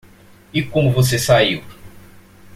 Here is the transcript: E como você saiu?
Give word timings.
E 0.51 0.63
como 0.63 0.91
você 0.91 1.19
saiu? 1.19 1.63